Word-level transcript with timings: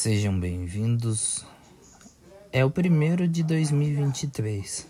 Sejam 0.00 0.38
bem-vindos. 0.38 1.44
É 2.52 2.64
o 2.64 2.70
primeiro 2.70 3.26
de 3.26 3.42
2023. 3.42 4.86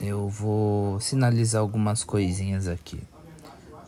Eu 0.00 0.28
vou 0.28 0.98
sinalizar 0.98 1.60
algumas 1.60 2.02
coisinhas 2.02 2.66
aqui. 2.66 3.00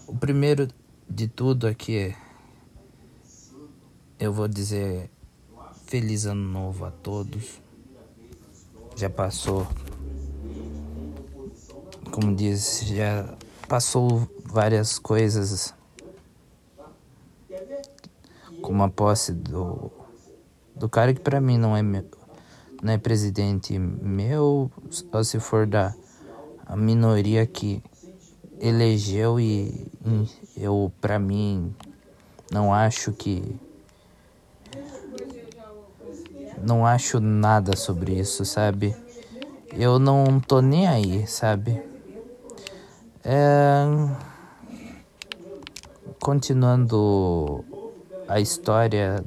O 0.07 0.17
primeiro 0.17 0.69
de 1.11 1.27
tudo 1.27 1.67
aqui 1.67 1.97
é. 1.97 2.17
Eu 4.17 4.33
vou 4.33 4.47
dizer 4.47 5.11
feliz 5.87 6.25
ano 6.25 6.49
novo 6.49 6.85
a 6.85 6.93
todos. 6.93 7.61
Já 8.95 9.11
passou. 9.11 9.67
Como 12.13 12.33
diz, 12.33 12.85
já 12.87 13.37
passou 13.67 14.31
várias 14.45 15.01
coisas 15.01 15.75
como 18.65 18.83
a 18.83 18.89
posse 18.89 19.31
do, 19.31 19.93
do 20.75 20.89
cara 20.89 21.13
que 21.13 21.21
para 21.21 21.39
mim 21.39 21.59
não 21.59 21.77
é 21.77 21.83
meu, 21.83 22.03
não 22.83 22.95
é 22.95 22.97
presidente 22.97 23.79
meu, 23.79 24.71
ou 25.13 25.25
se 25.25 25.39
for 25.39 25.67
da 25.67 25.95
a 26.65 26.75
minoria 26.75 27.47
que 27.47 27.83
elegeu 28.59 29.39
e 29.39 29.87
eu 30.57 30.91
para 30.99 31.19
mim 31.19 31.75
não 32.51 32.73
acho 32.73 33.13
que 33.13 33.55
não 36.63 36.87
acho 36.87 37.21
nada 37.21 37.77
sobre 37.77 38.19
isso, 38.19 38.47
sabe? 38.47 38.97
Eu 39.73 39.99
não 39.99 40.41
tô 40.41 40.63
nem 40.63 40.87
aí, 40.87 41.27
sabe? 41.27 41.83
É... 43.23 43.85
Continuando 46.19 47.63
a 48.27 48.41
história 48.41 49.25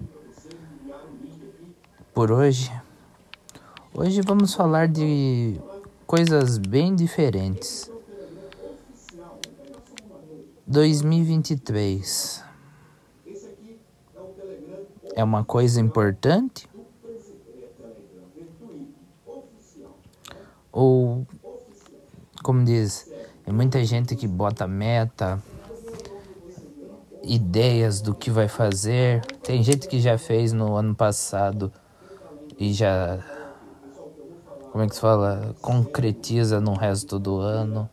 por 2.14 2.32
hoje. 2.32 2.72
Hoje 3.94 4.22
vamos 4.22 4.54
falar 4.54 4.88
de 4.88 5.60
coisas 6.06 6.58
bem 6.58 6.96
diferentes. 6.96 7.92
2023 10.66 12.44
é 15.16 15.24
uma 15.24 15.44
coisa 15.46 15.80
importante? 15.80 16.68
Ou, 20.72 21.26
como 22.44 22.64
diz, 22.64 23.10
tem 23.46 23.54
muita 23.54 23.84
gente 23.84 24.16
que 24.16 24.28
bota 24.28 24.68
meta, 24.68 25.42
ideias 27.28 28.02
do 28.02 28.16
que 28.16 28.32
vai 28.32 28.48
fazer. 28.48 29.24
Tem 29.44 29.62
gente 29.62 29.88
que 29.88 30.00
já 30.00 30.18
fez 30.18 30.54
no 30.54 30.76
ano 30.76 30.96
passado 30.96 31.72
e 32.58 32.74
já. 32.74 33.20
Como 34.72 34.84
é 34.84 34.88
que 34.88 34.96
se 34.96 35.02
fala? 35.02 35.56
Concretiza 35.62 36.62
no 36.62 36.74
resto 36.74 37.20
do 37.20 37.38
ano. 37.40 37.90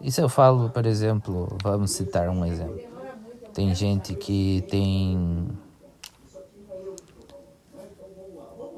Isso 0.00 0.20
eu 0.20 0.28
falo, 0.28 0.70
por 0.70 0.86
exemplo, 0.86 1.56
vamos 1.62 1.90
citar 1.90 2.28
um 2.30 2.44
exemplo. 2.44 2.80
Tem 3.52 3.74
gente 3.74 4.14
que 4.14 4.64
tem. 4.68 5.48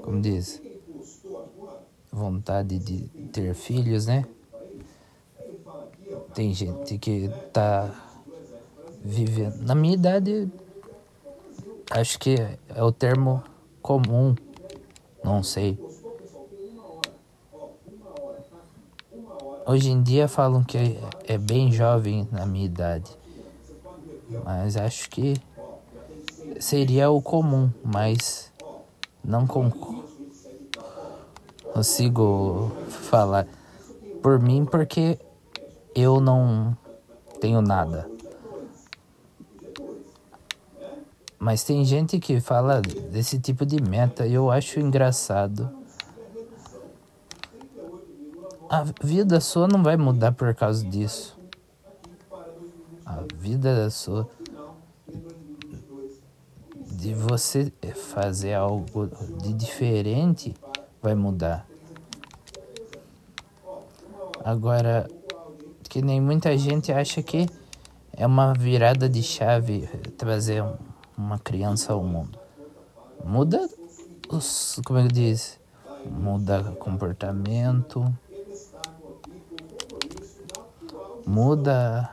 Como 0.03 0.21
diz? 0.21 0.61
Vontade 2.11 2.79
de 2.79 3.09
ter 3.33 3.55
filhos, 3.55 4.07
né? 4.07 4.27
Tem 6.35 6.55
gente 6.55 6.97
que 6.99 7.31
tá 7.53 7.91
vivendo. 9.05 9.63
Na 9.63 9.75
minha 9.75 9.95
idade, 9.95 10.51
acho 11.91 12.19
que 12.19 12.37
é 12.75 12.83
o 12.83 12.91
termo 12.91 13.43
comum, 13.83 14.35
não 15.23 15.43
sei. 15.43 15.79
Hoje 19.67 19.91
em 19.91 20.03
dia 20.03 20.27
falam 20.27 20.65
que 20.65 20.99
é 21.27 21.39
bem 21.39 21.71
jovem 21.71 22.27
na 22.33 22.47
minha 22.47 22.65
idade, 22.65 23.11
mas 24.45 24.77
acho 24.77 25.09
que 25.11 25.35
seria 26.59 27.11
o 27.11 27.21
comum, 27.21 27.71
mas 27.85 28.51
não 29.23 29.47
consigo 31.73 32.73
falar 32.89 33.47
por 34.23 34.41
mim 34.41 34.65
porque 34.65 35.19
eu 35.95 36.21
não 36.21 36.77
tenho 37.41 37.61
nada. 37.61 38.11
Mas 41.39 41.65
tem 41.65 41.85
gente 41.85 42.21
que 42.21 42.41
fala 42.41 42.81
desse 42.81 43.39
tipo 43.39 43.67
de 43.67 43.83
meta 43.83 44.27
e 44.27 44.35
eu 44.35 44.51
acho 44.51 44.79
engraçado. 44.79 45.71
A 48.71 48.85
vida 49.03 49.41
sua 49.41 49.67
não 49.67 49.83
vai 49.83 49.97
mudar 49.97 50.33
por 50.33 50.55
causa 50.55 50.87
disso. 50.87 51.37
A 53.05 53.25
vida 53.37 53.91
sua 53.91 54.29
de 56.93 57.13
você 57.13 57.73
fazer 58.13 58.55
algo 58.55 59.11
de 59.43 59.53
diferente 59.53 60.55
vai 61.03 61.17
mudar. 61.17 61.67
Agora 64.45 65.09
que 65.93 66.01
nem 66.01 66.23
muita 66.23 66.57
gente 66.57 66.91
acha 66.91 67.23
que 67.23 67.47
é 68.15 68.27
uma 68.27 68.55
virada 68.55 69.11
de 69.11 69.23
chave 69.23 69.87
trazer 70.17 70.65
uma 71.19 71.39
criança 71.39 71.93
ao 71.93 72.03
mundo. 72.03 72.39
Muda 73.23 73.69
os, 74.31 74.81
como 74.87 75.01
é 75.01 75.07
que 75.07 75.13
diz? 75.13 75.61
Muda 76.11 76.63
comportamento, 76.79 78.11
muda 81.27 82.11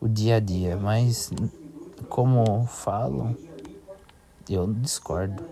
o 0.00 0.08
dia 0.08 0.36
a 0.36 0.40
dia, 0.40 0.78
mas 0.78 1.30
como 2.08 2.64
falam, 2.64 3.36
eu 4.48 4.72
discordo 4.72 5.44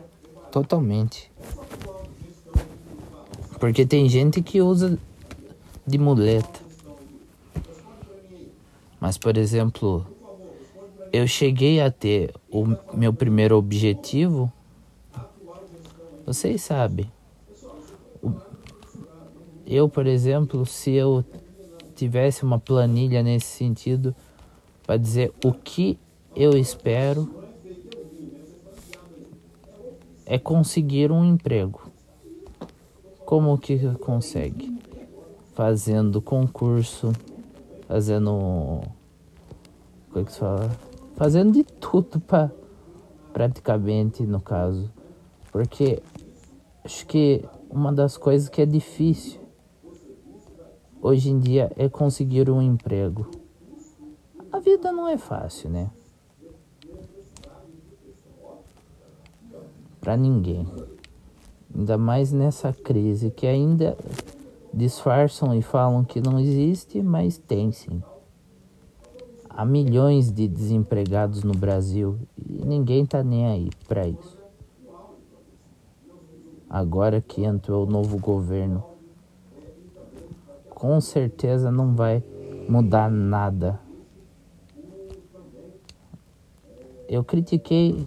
totalmente. 0.51 1.31
Porque 3.61 3.85
tem 3.85 4.09
gente 4.09 4.41
que 4.41 4.63
usa 4.63 4.99
de 5.89 5.99
muleta. 5.99 6.61
Mas, 9.01 9.17
por 9.17 9.37
exemplo, 9.37 10.07
eu 11.13 11.27
cheguei 11.27 11.81
a 11.81 11.91
ter 11.91 12.35
o 12.51 12.67
meu 12.93 13.13
primeiro 13.13 13.57
objetivo. 13.57 14.53
Vocês 16.27 16.63
sabem. 16.63 17.11
Eu, 19.67 19.89
por 19.89 20.07
exemplo, 20.07 20.67
se 20.67 20.93
eu 20.93 21.25
tivesse 21.95 22.43
uma 22.43 22.59
planilha 22.59 23.23
nesse 23.23 23.47
sentido 23.47 24.15
para 24.87 24.97
dizer 24.97 25.33
o 25.45 25.53
que 25.53 25.99
eu 26.35 26.57
espero 26.57 27.29
é 30.25 30.39
conseguir 30.39 31.11
um 31.11 31.25
emprego. 31.25 31.81
Como 33.25 33.57
que 33.59 33.79
consegue? 34.01 34.78
Fazendo 35.59 36.23
concurso, 36.23 37.13
fazendo. 37.89 38.81
Como 40.09 40.21
é 40.21 40.25
que 40.25 40.33
se 40.33 40.39
fala? 40.39 40.71
Fazendo 41.17 41.51
de 41.51 41.65
tudo 41.65 42.21
para 42.21 42.53
praticamente 43.33 44.23
no 44.25 44.41
caso. 44.41 44.89
Porque 45.51 46.01
acho 46.85 47.05
que 47.09 47.45
uma 47.69 47.93
das 47.93 48.17
coisas 48.17 48.49
que 48.49 48.63
é 48.63 48.67
difícil 48.67 49.41
hoje 51.03 51.29
em 51.29 51.41
dia 51.41 51.73
é 51.77 51.89
conseguir 51.89 52.49
um 52.49 52.63
emprego. 52.63 53.29
A 54.53 54.61
vida 54.61 54.93
não 54.93 55.09
é 55.09 55.19
fácil, 55.19 55.71
né? 55.71 55.91
Para 60.01 60.17
ninguém. 60.17 60.69
Ainda 61.77 61.99
mais 61.99 62.33
nessa 62.33 62.73
crise 62.73 63.33
que 63.33 63.45
ainda 63.45 63.99
disfarçam 64.73 65.55
e 65.55 65.63
falam 65.63 66.05
que 66.05 66.21
não 66.21 66.39
existe, 66.39 67.03
mas 67.03 67.39
tem 67.39 67.73
sim. 67.73 68.03
Há 69.49 69.65
milhões 69.65 70.31
de 70.31 70.47
desempregados 70.47 71.43
no 71.43 71.53
Brasil 71.53 72.19
e 72.39 72.65
ninguém 72.65 73.05
tá 73.05 73.25
nem 73.25 73.47
aí 73.47 73.71
para 73.89 74.07
isso. 74.07 74.39
Agora 76.71 77.21
que 77.21 77.43
entrou 77.43 77.87
o 77.87 77.91
novo 77.91 78.19
governo, 78.19 78.85
com 80.69 81.01
certeza 81.01 81.73
não 81.73 81.95
vai 81.95 82.23
mudar 82.69 83.11
nada. 83.11 83.81
Eu 87.09 87.25
critiquei 87.25 88.07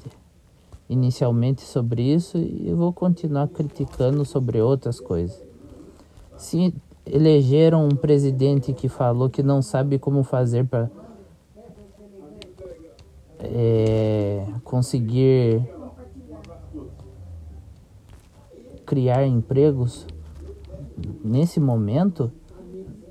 inicialmente 0.87 1.63
sobre 1.63 2.01
isso 2.01 2.37
e 2.37 2.71
vou 2.73 2.93
continuar 2.93 3.47
criticando 3.47 4.23
sobre 4.23 4.61
outras 4.61 4.99
coisas. 4.99 5.50
Se 6.41 6.73
elegeram 7.05 7.85
um 7.85 7.95
presidente 7.95 8.73
que 8.73 8.89
falou 8.89 9.29
que 9.29 9.43
não 9.43 9.61
sabe 9.61 9.99
como 9.99 10.23
fazer 10.23 10.65
para 10.65 10.89
é, 13.37 14.43
conseguir 14.63 15.61
criar 18.87 19.27
empregos 19.27 20.07
nesse 21.23 21.59
momento 21.59 22.31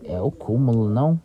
é 0.03 0.21
o 0.21 0.33
cúmulo, 0.33 0.91
não? 0.91 1.19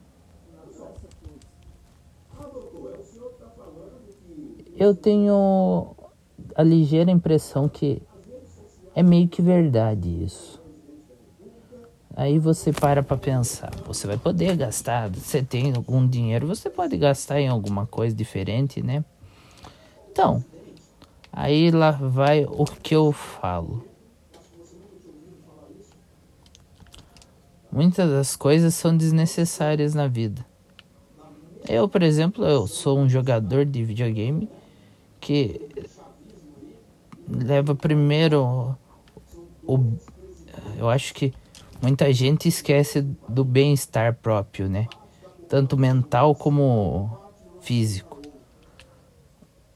Eu 4.78 4.94
tenho 4.94 5.96
a 6.54 6.62
ligeira 6.62 7.10
impressão 7.10 7.68
que 7.68 8.00
é 8.94 9.02
meio 9.02 9.28
que 9.28 9.42
verdade 9.42 10.24
isso. 10.24 10.64
Aí 12.18 12.40
você 12.40 12.72
para 12.72 13.04
para 13.04 13.18
pensar, 13.18 13.72
você 13.86 14.08
vai 14.08 14.18
poder 14.18 14.56
gastar, 14.56 15.10
você 15.10 15.44
tem 15.44 15.74
algum 15.76 16.08
dinheiro, 16.08 16.48
você 16.48 16.70
pode 16.70 16.96
gastar 16.96 17.42
em 17.42 17.50
alguma 17.50 17.86
coisa 17.86 18.16
diferente, 18.16 18.82
né? 18.82 19.04
Então, 20.10 20.42
aí 21.30 21.70
lá 21.72 21.92
vai 21.92 22.46
o 22.46 22.64
que 22.64 22.96
eu 22.96 23.12
falo. 23.12 23.86
Muitas 27.70 28.10
das 28.10 28.34
coisas 28.38 28.74
são 28.74 28.96
desnecessárias 28.96 29.94
na 29.94 30.08
vida. 30.08 30.46
Eu, 31.68 31.90
por 31.90 32.02
exemplo, 32.02 32.46
eu 32.46 32.66
sou 32.66 32.98
um 32.98 33.10
jogador 33.10 33.66
de 33.66 33.84
videogame 33.84 34.50
que 35.20 35.60
leva 37.28 37.76
primeiro 37.76 38.78
o 39.68 39.80
eu 40.78 40.90
acho 40.90 41.14
que 41.14 41.34
muita 41.86 42.12
gente 42.12 42.48
esquece 42.48 43.04
do 43.30 43.46
bem-estar 43.46 44.16
próprio, 44.16 44.68
né? 44.68 44.88
Tanto 45.48 45.78
mental 45.78 46.34
como 46.34 47.16
físico. 47.62 48.20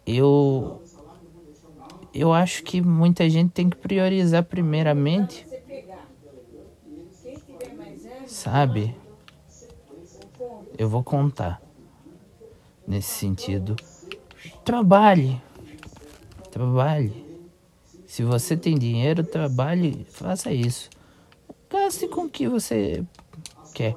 Eu 0.08 0.82
eu 2.12 2.34
acho 2.34 2.64
que 2.64 2.82
muita 2.82 3.30
gente 3.30 3.52
tem 3.52 3.70
que 3.70 3.78
priorizar 3.78 4.44
primeiramente 4.44 5.46
sabe? 8.26 8.96
Eu 10.76 10.90
vou 10.90 11.04
contar 11.04 11.62
nesse 12.88 13.12
sentido. 13.12 13.76
Trabalhe. 14.66 15.40
Trabalhe. 16.50 17.24
Se 18.08 18.24
você 18.24 18.58
tem 18.58 18.80
dinheiro, 18.80 19.24
trabalhe, 19.24 20.08
faça 20.10 20.52
isso. 20.52 20.90
Gaste 21.70 22.08
com 22.08 22.22
o 22.22 22.30
que 22.30 22.48
você 22.48 23.06
quer. 23.74 23.96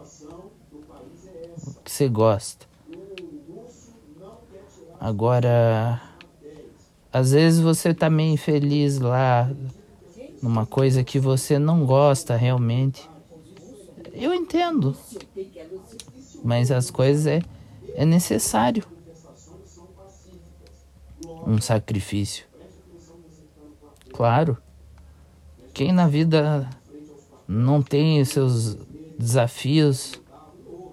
O 1.67 1.75
que 1.83 1.91
você 1.91 2.09
gosta. 2.09 2.67
Agora, 5.01 6.01
às 7.13 7.33
vezes 7.33 7.61
você 7.61 7.95
tá 7.95 8.11
meio 8.11 8.35
infeliz 8.35 8.99
lá 8.99 9.51
numa 10.43 10.67
coisa 10.67 11.03
que 11.03 11.19
você 11.19 11.59
não 11.59 11.87
gosta 11.87 12.37
realmente. 12.37 13.09
Eu 14.13 14.35
entendo. 14.35 14.97
Mas 16.45 16.71
as 16.71 16.91
coisas 16.91 17.27
é, 17.27 17.41
é 17.95 18.05
necessário. 18.05 18.85
Um 21.47 21.61
sacrifício. 21.61 22.45
Claro. 24.13 24.59
Quem 25.73 25.91
na 25.91 26.07
vida 26.07 26.69
não 27.47 27.83
tem 27.83 28.21
os 28.21 28.29
seus 28.29 28.77
desafios, 29.19 30.21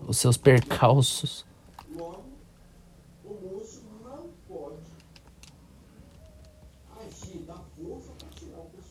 os 0.08 0.18
seus 0.18 0.38
percalços. 0.38 1.46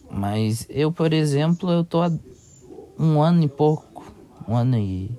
Mas 0.09 0.67
eu, 0.69 0.91
por 0.91 1.13
exemplo, 1.13 1.71
eu 1.71 1.85
tô 1.85 2.03
há 2.03 2.11
um 2.99 3.23
ano 3.23 3.45
e 3.45 3.49
pouco, 3.49 4.13
um 4.47 4.57
ano 4.57 4.77
e 4.77 5.11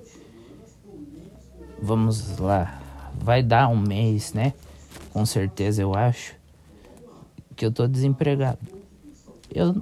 vamos 1.78 2.38
lá, 2.38 2.78
vai 3.14 3.42
dar 3.42 3.68
um 3.68 3.78
mês, 3.78 4.32
né? 4.32 4.52
Com 5.12 5.24
certeza 5.24 5.80
eu 5.80 5.94
acho 5.94 6.34
que 7.56 7.64
eu 7.64 7.72
tô 7.72 7.86
desempregado. 7.86 8.58
Eu 9.54 9.74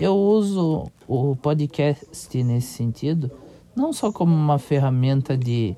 eu 0.00 0.16
uso 0.16 0.90
o 1.06 1.36
podcast 1.36 2.42
nesse 2.42 2.68
sentido, 2.68 3.30
não 3.76 3.92
só 3.92 4.10
como 4.10 4.34
uma 4.34 4.58
ferramenta 4.58 5.36
de 5.36 5.76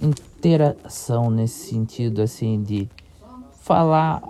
interação 0.00 1.30
nesse 1.30 1.68
sentido 1.68 2.22
assim 2.22 2.62
de 2.62 2.88
falar 3.60 4.22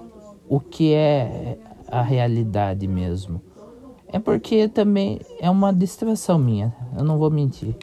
o 0.48 0.58
que 0.58 0.92
é 0.92 1.56
a 1.86 2.02
realidade 2.02 2.88
mesmo. 2.88 3.40
É 4.08 4.18
porque 4.18 4.66
também 4.66 5.20
é 5.38 5.48
uma 5.48 5.72
distração 5.72 6.36
minha, 6.36 6.74
eu 6.98 7.04
não 7.04 7.16
vou 7.16 7.30
mentir. 7.30 7.76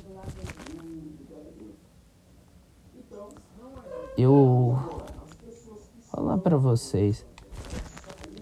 Eu 4.18 4.78
falar 6.12 6.38
para 6.38 6.58
vocês. 6.58 7.26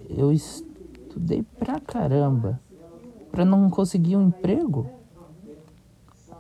Eu 0.10 0.32
estudei 0.32 1.44
pra 1.58 1.80
caramba 1.80 2.60
para 3.32 3.46
não 3.46 3.70
conseguir 3.70 4.18
um 4.18 4.28
emprego, 4.28 4.90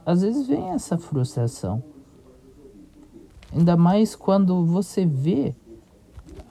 às 0.05 0.21
vezes 0.21 0.47
vem 0.47 0.69
essa 0.69 0.97
frustração. 0.97 1.81
Ainda 3.53 3.77
mais 3.77 4.15
quando 4.15 4.65
você 4.65 5.05
vê 5.05 5.55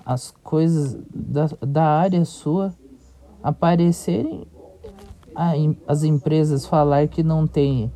as 0.05 0.31
coisas 0.43 0.99
da, 1.15 1.47
da 1.61 1.85
área 1.85 2.25
sua 2.25 2.75
aparecerem, 3.43 4.47
as 5.87 6.03
empresas 6.03 6.67
falar 6.67 7.09
que 7.09 7.23
não 7.23 7.47
tem 7.47 7.91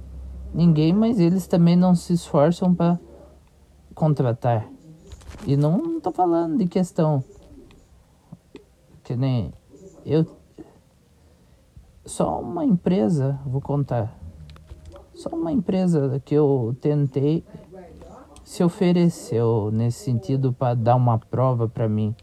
ninguém, 0.54 0.92
mas 0.92 1.18
eles 1.18 1.46
também 1.46 1.76
não 1.76 1.94
se 1.94 2.12
esforçam 2.12 2.74
para 2.74 2.98
contratar. 3.94 4.66
E 5.46 5.56
não 5.56 5.98
estou 5.98 6.12
falando 6.12 6.56
de 6.58 6.66
questão 6.66 7.22
que 9.02 9.14
nem 9.14 9.52
eu 10.06 10.24
só 12.04 12.40
uma 12.40 12.64
empresa, 12.64 13.38
vou 13.46 13.60
contar. 13.60 14.18
Só 15.14 15.30
uma 15.30 15.52
empresa 15.52 16.20
que 16.24 16.34
eu 16.34 16.76
tentei 16.80 17.44
se 18.42 18.62
ofereceu 18.62 19.70
nesse 19.72 20.04
sentido 20.04 20.52
para 20.52 20.74
dar 20.74 20.96
uma 20.96 21.18
prova 21.18 21.68
para 21.68 21.88
mim 21.88 22.14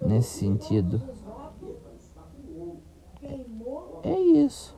nesse 0.00 0.38
sentido. 0.38 1.00
É 4.02 4.18
isso. 4.18 4.76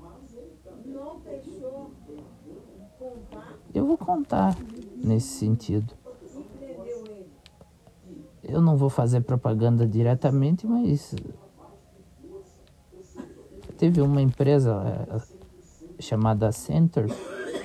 Eu 3.73 3.87
vou 3.87 3.97
contar 3.97 4.57
nesse 4.97 5.29
sentido. 5.29 5.95
Eu 8.43 8.61
não 8.61 8.77
vou 8.77 8.91
fazer 8.91 9.23
propaganda 9.23 9.87
diretamente, 9.87 10.67
mas 10.67 11.15
teve 13.79 14.01
uma 14.01 14.21
empresa 14.21 14.73
é, 15.11 16.03
chamada 16.03 16.51
Center, 16.53 17.07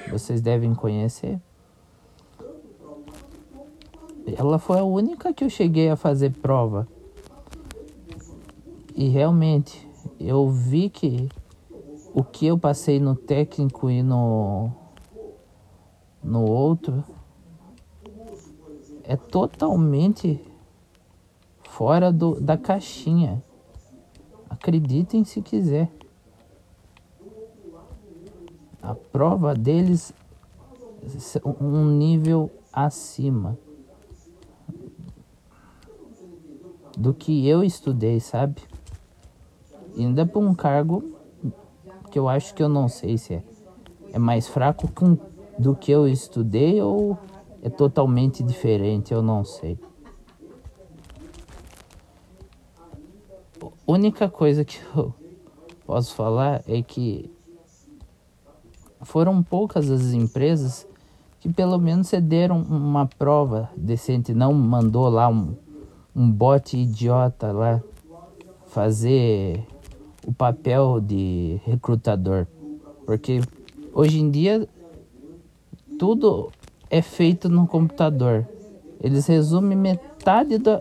vocês 0.09 0.41
devem 0.41 0.73
conhecer. 0.73 1.39
Ela 4.37 4.59
foi 4.59 4.79
a 4.79 4.83
única 4.83 5.33
que 5.33 5.43
eu 5.43 5.49
cheguei 5.49 5.89
a 5.89 5.95
fazer 5.95 6.31
prova. 6.31 6.87
E 8.95 9.07
realmente, 9.07 9.87
eu 10.19 10.49
vi 10.49 10.89
que 10.89 11.29
o 12.13 12.23
que 12.23 12.45
eu 12.45 12.57
passei 12.57 12.99
no 12.99 13.15
técnico 13.15 13.89
e 13.89 14.03
no 14.03 14.71
no 16.21 16.43
outro 16.43 17.03
é 19.03 19.15
totalmente 19.15 20.39
fora 21.63 22.11
do, 22.11 22.39
da 22.39 22.57
caixinha. 22.57 23.41
Acreditem 24.59 25.23
se 25.23 25.41
quiser. 25.41 25.89
A 28.81 28.93
prova 28.93 29.53
deles 29.53 30.13
um 31.59 31.85
nível 31.85 32.51
acima 32.71 33.57
do 36.97 37.13
que 37.13 37.47
eu 37.47 37.63
estudei, 37.63 38.19
sabe? 38.19 38.61
ainda 39.97 40.25
para 40.25 40.39
um 40.39 40.53
cargo 40.53 41.03
que 42.11 42.17
eu 42.17 42.27
acho 42.27 42.53
que 42.53 42.63
eu 42.63 42.69
não 42.69 42.87
sei 42.87 43.17
se 43.17 43.35
é, 43.35 43.43
é 44.13 44.19
mais 44.19 44.47
fraco 44.47 44.89
com, 44.91 45.17
do 45.57 45.75
que 45.75 45.91
eu 45.91 46.07
estudei 46.07 46.81
ou 46.81 47.17
é 47.61 47.69
totalmente 47.69 48.41
diferente, 48.41 49.13
eu 49.13 49.21
não 49.21 49.43
sei. 49.43 49.77
Única 53.91 54.29
coisa 54.29 54.63
que 54.63 54.79
eu 54.95 55.13
posso 55.85 56.13
falar 56.13 56.61
é 56.67 56.81
que 56.81 57.31
foram 59.01 59.41
poucas 59.41 59.89
as 59.89 60.13
empresas 60.13 60.87
que 61.39 61.51
pelo 61.51 61.79
menos 61.79 62.07
cederam 62.07 62.61
uma 62.61 63.07
prova 63.07 63.69
decente, 63.75 64.33
não 64.33 64.53
mandou 64.53 65.09
lá 65.09 65.27
um, 65.29 65.55
um 66.15 66.29
bote 66.29 66.77
idiota 66.77 67.51
lá 67.51 67.81
fazer 68.67 69.65
o 70.27 70.33
papel 70.33 70.99
de 70.99 71.59
recrutador. 71.65 72.45
Porque 73.05 73.41
hoje 73.93 74.19
em 74.19 74.29
dia 74.29 74.67
tudo 75.97 76.51
é 76.89 77.01
feito 77.01 77.49
no 77.49 77.65
computador. 77.65 78.47
Eles 79.01 79.25
resumem 79.27 79.77
metade 79.77 80.57
do, 80.57 80.71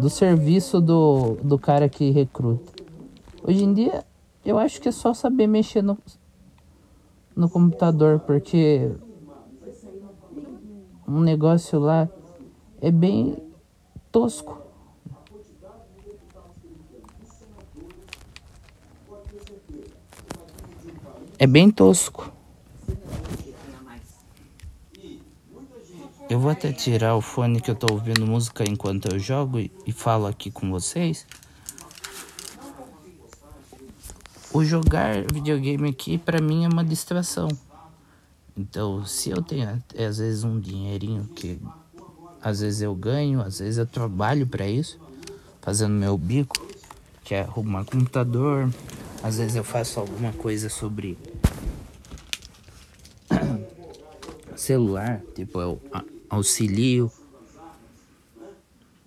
do 0.00 0.08
serviço 0.08 0.80
do, 0.80 1.36
do 1.42 1.58
cara 1.58 1.86
que 1.86 2.10
recruta. 2.10 2.72
Hoje 3.42 3.62
em 3.62 3.74
dia, 3.74 4.02
eu 4.42 4.58
acho 4.58 4.80
que 4.80 4.88
é 4.88 4.92
só 4.92 5.12
saber 5.12 5.46
mexer 5.46 5.82
no, 5.82 5.98
no 7.36 7.50
computador, 7.50 8.18
porque 8.20 8.90
um 11.06 11.20
negócio 11.20 11.78
lá 11.78 12.08
é 12.80 12.90
bem 12.90 13.36
tosco. 14.10 14.58
É 21.38 21.46
bem 21.46 21.70
tosco. 21.70 22.32
Eu 26.30 26.38
vou 26.38 26.52
até 26.52 26.72
tirar 26.72 27.16
o 27.16 27.20
fone 27.20 27.60
que 27.60 27.68
eu 27.68 27.74
tô 27.74 27.92
ouvindo 27.92 28.24
música 28.24 28.62
enquanto 28.62 29.12
eu 29.12 29.18
jogo 29.18 29.58
e, 29.58 29.68
e 29.84 29.90
falo 29.90 30.28
aqui 30.28 30.48
com 30.48 30.70
vocês. 30.70 31.26
O 34.52 34.64
jogar 34.64 35.24
videogame 35.32 35.88
aqui 35.88 36.16
para 36.16 36.40
mim 36.40 36.64
é 36.64 36.68
uma 36.68 36.84
distração. 36.84 37.48
Então, 38.56 39.04
se 39.04 39.30
eu 39.30 39.42
tenho 39.42 39.82
é, 39.92 40.06
às 40.06 40.18
vezes 40.18 40.44
um 40.44 40.60
dinheirinho 40.60 41.24
que 41.34 41.60
às 42.40 42.60
vezes 42.60 42.80
eu 42.80 42.94
ganho, 42.94 43.40
às 43.40 43.58
vezes 43.58 43.78
eu 43.78 43.86
trabalho 43.86 44.46
para 44.46 44.68
isso, 44.68 45.00
fazendo 45.60 45.94
meu 45.94 46.16
bico, 46.16 46.64
que 47.24 47.34
é 47.34 47.40
arrumar 47.40 47.84
computador, 47.84 48.72
às 49.20 49.38
vezes 49.38 49.56
eu 49.56 49.64
faço 49.64 49.98
alguma 49.98 50.32
coisa 50.32 50.68
sobre 50.68 51.18
celular, 54.54 55.20
tipo 55.34 55.60
eu 55.60 55.80
auxilio 56.30 57.10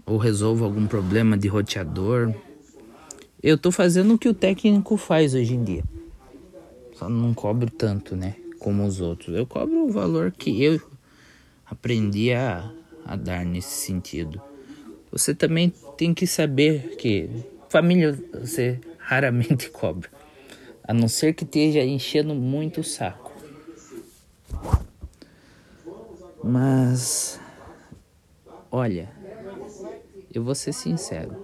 ou 0.05 0.17
resolvo 0.17 0.65
algum 0.65 0.85
problema 0.85 1.37
de 1.37 1.47
roteador. 1.47 2.33
Eu 3.41 3.57
tô 3.57 3.71
fazendo 3.71 4.13
o 4.13 4.17
que 4.17 4.27
o 4.27 4.33
técnico 4.33 4.97
faz 4.97 5.33
hoje 5.33 5.53
em 5.53 5.63
dia. 5.63 5.83
Só 6.95 7.09
não 7.09 7.33
cobro 7.33 7.69
tanto, 7.69 8.15
né? 8.15 8.35
Como 8.59 8.85
os 8.85 9.01
outros. 9.01 9.35
Eu 9.35 9.45
cobro 9.45 9.85
o 9.85 9.91
valor 9.91 10.31
que 10.31 10.61
eu 10.61 10.79
aprendi 11.65 12.33
a, 12.33 12.69
a 13.05 13.15
dar 13.15 13.45
nesse 13.45 13.85
sentido. 13.85 14.41
Você 15.11 15.33
também 15.33 15.73
tem 15.97 16.13
que 16.13 16.27
saber 16.27 16.95
que 16.97 17.29
família 17.69 18.17
você 18.33 18.79
raramente 18.97 19.69
cobra. 19.71 20.09
A 20.85 20.93
não 20.93 21.07
ser 21.07 21.33
que 21.33 21.43
esteja 21.43 21.81
enchendo 21.83 22.35
muito 22.35 22.81
o 22.81 22.83
saco. 22.83 23.22
Mas, 26.43 27.39
olha, 28.69 29.09
eu 30.33 30.43
vou 30.43 30.53
ser 30.53 30.73
sincero. 30.73 31.37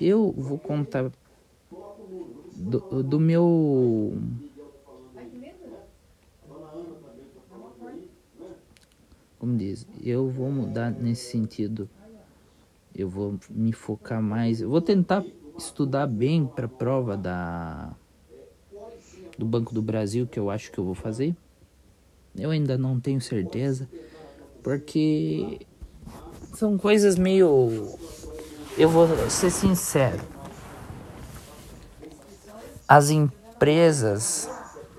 Eu 0.00 0.32
vou 0.32 0.58
contar 0.58 1.12
do, 2.56 2.80
do 3.02 3.20
meu. 3.20 4.18
Como 9.38 9.56
diz? 9.58 9.86
Eu 10.02 10.30
vou 10.30 10.50
mudar 10.50 10.90
nesse 10.90 11.30
sentido. 11.30 11.88
Eu 12.94 13.10
vou 13.10 13.38
me 13.50 13.72
focar 13.72 14.22
mais. 14.22 14.62
Eu 14.62 14.70
vou 14.70 14.80
tentar 14.80 15.22
estudar 15.58 16.06
bem 16.06 16.46
para 16.46 16.64
a 16.64 16.70
prova 16.70 17.18
da 17.18 17.94
do 19.38 19.44
Banco 19.44 19.74
do 19.74 19.82
Brasil 19.82 20.26
que 20.26 20.38
eu 20.38 20.48
acho 20.48 20.72
que 20.72 20.78
eu 20.78 20.84
vou 20.84 20.94
fazer. 20.94 21.36
Eu 22.38 22.50
ainda 22.50 22.76
não 22.76 23.00
tenho 23.00 23.20
certeza, 23.20 23.88
porque 24.62 25.66
são 26.54 26.76
coisas 26.76 27.16
meio. 27.16 27.98
Eu 28.76 28.88
vou 28.88 29.08
ser 29.30 29.50
sincero. 29.50 30.20
As 32.86 33.10
empresas, 33.10 34.48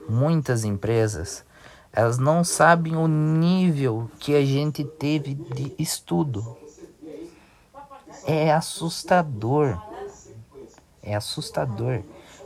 muitas 0.10 0.64
empresas, 0.64 1.46
elas 1.94 2.18
não 2.18 2.44
sabem 2.44 2.96
o 2.96 3.08
nível 3.08 4.10
que 4.20 4.36
a 4.36 4.46
gente 4.46 4.84
teve 4.84 5.34
de 5.34 5.74
estudo. 5.78 6.58
É 8.26 8.52
assustador. 8.52 9.82
É 11.02 11.16
assustador. 11.16 12.02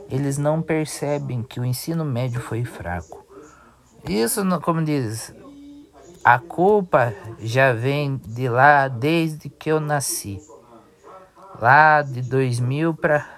Eles 0.08 0.38
não 0.38 0.62
percebem 0.62 1.42
que 1.42 1.58
o 1.58 1.64
ensino 1.64 2.04
médio 2.04 2.40
foi 2.40 2.64
fraco. 2.64 3.21
Isso, 4.08 4.42
como 4.60 4.84
diz, 4.84 5.32
a 6.24 6.38
culpa 6.38 7.14
já 7.40 7.72
vem 7.72 8.16
de 8.16 8.48
lá 8.48 8.88
desde 8.88 9.48
que 9.48 9.70
eu 9.70 9.80
nasci. 9.80 10.42
Lá 11.60 12.02
de 12.02 12.22
2000 12.22 12.94
para 12.94 13.28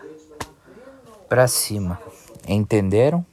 para 1.29 1.49
cima. 1.49 1.99
Entenderam? 2.47 3.25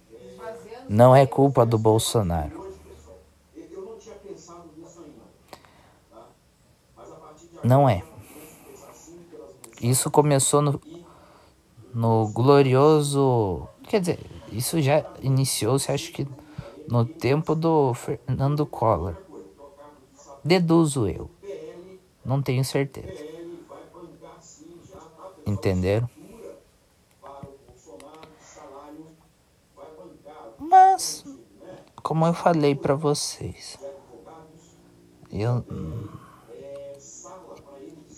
Não 0.90 1.16
é 1.16 1.26
culpa 1.26 1.66
do 1.66 1.78
Bolsonaro. 1.78 2.62
Não 7.64 7.88
é. 7.88 8.04
Isso 9.82 10.10
começou 10.12 10.62
no, 10.62 10.82
no 11.94 12.28
glorioso. 12.28 13.68
Quer 13.84 14.00
dizer, 14.00 14.20
isso 14.52 14.82
já 14.82 15.06
iniciou-se, 15.22 15.92
acho 15.92 16.12
que 16.12 16.28
no 16.92 17.06
tempo 17.06 17.56
do 17.56 17.94
Fernando 17.94 18.66
Collor. 18.66 19.16
Deduzo 20.44 21.08
eu. 21.08 21.32
Não 22.26 22.42
tenho 22.42 22.66
certeza. 22.66 23.24
Entenderam? 25.46 26.10
Mas, 30.60 31.26
como 32.04 32.26
eu 32.26 32.34
falei 32.34 32.76
para 32.76 32.94
vocês, 32.94 33.80
eu 35.32 35.64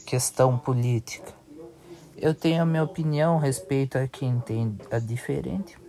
questão 0.03 0.57
política. 0.57 1.31
Eu 2.17 2.33
tenho 2.33 2.63
a 2.63 2.65
minha 2.65 2.83
opinião 2.83 3.37
respeito 3.37 3.99
a 3.99 4.07
quem 4.07 4.39
tem 4.39 4.75
a 4.89 4.97
diferente. 4.97 5.82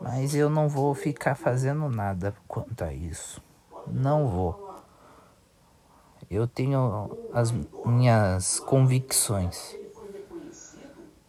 Mas 0.00 0.34
eu 0.34 0.50
não 0.50 0.68
vou 0.68 0.94
ficar 0.94 1.34
fazendo 1.34 1.88
nada 1.88 2.34
quanto 2.46 2.84
a 2.84 2.92
isso. 2.92 3.40
Não 3.86 4.26
vou. 4.28 4.58
Eu 6.30 6.46
tenho 6.46 7.10
as 7.32 7.52
minhas 7.84 8.60
convicções. 8.60 9.76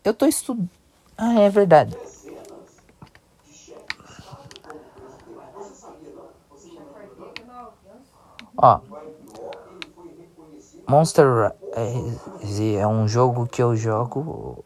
Eu 0.03 0.13
tô 0.13 0.25
estudando. 0.25 0.69
Ah, 1.17 1.39
é 1.39 1.49
verdade. 1.49 1.95
Ó. 8.57 8.81
Monster 10.87 11.53
é 11.73 12.87
um 12.87 13.07
jogo 13.07 13.45
que 13.45 13.61
eu 13.61 13.75
jogo 13.75 14.63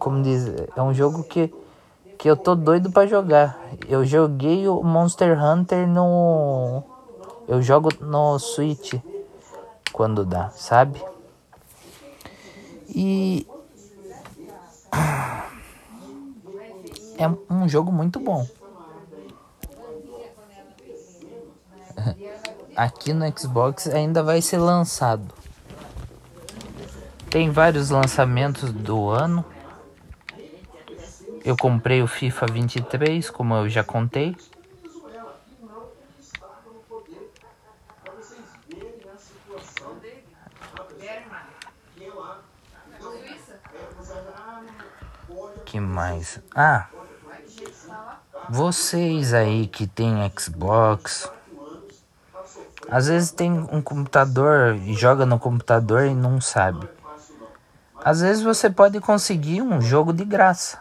como 0.00 0.22
diz, 0.22 0.48
é 0.74 0.82
um 0.82 0.94
jogo 0.94 1.22
que, 1.22 1.52
que 2.16 2.28
eu 2.28 2.34
tô 2.34 2.54
doido 2.56 2.90
para 2.90 3.06
jogar. 3.06 3.60
Eu 3.86 4.02
joguei 4.04 4.66
o 4.66 4.82
Monster 4.82 5.38
Hunter 5.38 5.86
no. 5.86 6.82
Eu 7.46 7.60
jogo 7.60 7.90
no 8.00 8.38
Switch 8.38 8.94
quando 9.92 10.24
dá, 10.24 10.48
sabe? 10.56 11.04
E. 12.88 13.46
É 17.18 17.28
um 17.52 17.68
jogo 17.68 17.92
muito 17.92 18.18
bom. 18.18 18.46
Aqui 22.74 23.12
no 23.12 23.26
Xbox 23.38 23.86
ainda 23.86 24.22
vai 24.22 24.40
ser 24.40 24.56
lançado. 24.56 25.34
Tem 27.28 27.50
vários 27.50 27.90
lançamentos 27.90 28.72
do 28.72 29.10
ano. 29.10 29.44
Eu 31.44 31.56
comprei 31.56 32.02
o 32.02 32.06
FIFA 32.06 32.46
23, 32.46 33.30
como 33.30 33.54
eu 33.54 33.68
já 33.68 33.82
contei. 33.82 34.36
Que 45.64 45.78
mais? 45.78 46.40
Ah, 46.54 46.88
vocês 48.48 49.32
aí 49.32 49.68
que 49.68 49.86
tem 49.86 50.14
Xbox, 50.36 51.30
Às 52.88 53.06
vezes 53.06 53.30
tem 53.30 53.52
um 53.52 53.80
computador 53.80 54.74
e 54.74 54.94
joga 54.94 55.24
no 55.24 55.38
computador 55.38 56.06
e 56.06 56.14
não 56.14 56.40
sabe. 56.40 56.90
Às 58.02 58.20
vezes 58.20 58.42
você 58.42 58.68
pode 58.68 58.98
conseguir 58.98 59.62
um 59.62 59.80
jogo 59.80 60.12
de 60.12 60.24
graça, 60.24 60.78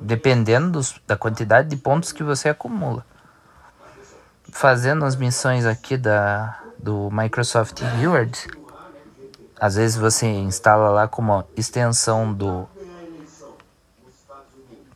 dependendo 0.00 0.72
dos, 0.72 1.00
da 1.06 1.16
quantidade 1.16 1.68
de 1.68 1.76
pontos 1.76 2.12
que 2.12 2.22
você 2.22 2.48
acumula. 2.48 3.04
Fazendo 4.50 5.04
as 5.04 5.14
missões 5.14 5.64
aqui 5.64 5.96
da, 5.96 6.58
do 6.78 7.10
Microsoft 7.12 7.80
Rewards, 8.00 8.48
às 9.60 9.74
vezes 9.74 9.96
você 9.96 10.26
instala 10.26 10.88
lá 10.90 11.06
como 11.06 11.44
extensão 11.56 12.32
do, 12.32 12.66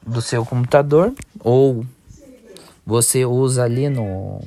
do 0.03 0.23
seu 0.23 0.45
computador 0.45 1.13
ou 1.39 1.85
você 2.87 3.25
usa 3.25 3.65
ali 3.65 3.89
no 3.89 4.41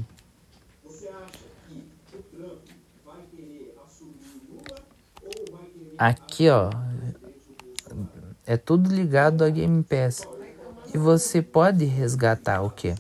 aqui 5.98 6.50
ó 6.50 6.70
é 8.46 8.56
tudo 8.56 8.94
ligado 8.94 9.44
a 9.44 9.50
Game 9.50 9.84
Pass 9.84 10.28
e 10.98 11.00
você 11.00 11.44
pode 11.44 11.86
resgatar 11.86 12.64
o 12.64 12.72
que 12.72 12.96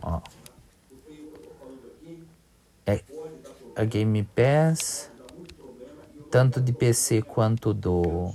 ó. 0.00 0.20
É 2.86 3.02
a 3.74 3.84
Game 3.84 4.22
Pass 4.22 5.10
tanto 6.30 6.60
de 6.60 6.72
PC 6.72 7.22
quanto 7.22 7.74
do 7.74 8.32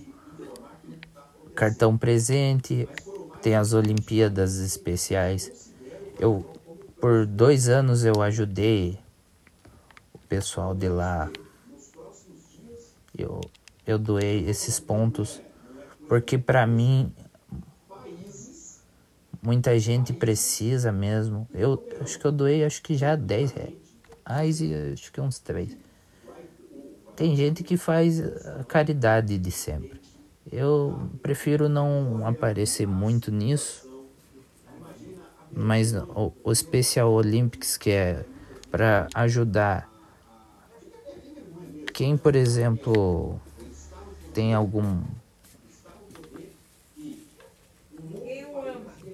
cartão 1.55 1.97
presente 1.97 2.85
tem 3.41 3.55
as 3.55 3.71
Olimpíadas 3.71 4.57
especiais. 4.57 5.71
Eu 6.19 6.45
por 6.99 7.25
dois 7.25 7.69
anos 7.69 8.03
eu 8.03 8.21
ajudei 8.21 8.99
o 10.13 10.17
pessoal 10.27 10.75
de 10.75 10.89
lá. 10.89 11.31
Eu, 13.17 13.39
eu 13.87 13.97
doei 13.97 14.49
esses 14.49 14.81
pontos 14.81 15.41
porque 16.09 16.37
para 16.37 16.67
mim 16.67 17.09
muita 19.41 19.77
gente 19.79 20.13
precisa 20.13 20.91
mesmo. 20.91 21.47
Eu 21.53 21.83
acho 22.01 22.19
que 22.19 22.25
eu 22.25 22.31
doei 22.31 22.63
acho 22.63 22.81
que 22.81 22.95
já 22.95 23.15
10 23.15 23.51
reais 23.51 24.61
e 24.61 24.73
acho 24.93 25.11
que 25.11 25.19
uns 25.19 25.39
3. 25.39 25.77
Tem 27.15 27.35
gente 27.35 27.63
que 27.63 27.77
faz 27.77 28.21
a 28.21 28.63
caridade 28.63 29.37
de 29.37 29.51
sempre. 29.51 29.99
Eu 30.51 31.09
prefiro 31.21 31.69
não 31.69 32.25
aparecer 32.25 32.87
muito 32.87 33.31
nisso. 33.31 33.89
Mas 35.53 35.93
o, 35.93 36.33
o 36.43 36.55
Special 36.55 37.11
Olympics 37.11 37.77
que 37.77 37.91
é 37.91 38.25
para 38.71 39.07
ajudar 39.13 39.91
quem, 41.93 42.17
por 42.17 42.35
exemplo, 42.35 43.39
tem 44.33 44.53
algum 44.53 45.01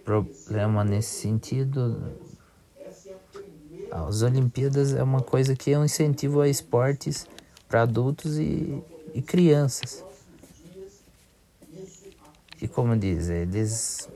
problema 0.08 0.86
nesse 0.86 1.20
sentido, 1.20 2.02
as 3.92 4.22
Olimpíadas 4.22 4.94
é 4.94 5.04
uma 5.04 5.22
coisa 5.22 5.54
que 5.54 5.72
é 5.72 5.78
um 5.78 5.84
incentivo 5.84 6.40
a 6.40 6.48
esportes 6.48 7.28
para 7.68 7.82
adultos 7.82 8.38
e, 8.38 8.82
e 9.14 9.22
crianças. 9.22 10.06
E 12.62 12.70
como 12.70 12.96
diz, 12.96 13.28
eles, 13.28 14.08